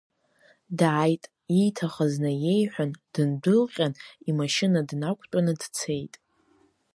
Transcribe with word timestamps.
Дааит, 0.79 1.23
ииҭахыз 1.59 2.13
наиеиҳәан, 2.23 2.91
дындәылҟьан, 3.13 3.93
имашьына 4.29 4.79
днақәтәаны 4.89 5.53
дцеит. 5.61 6.13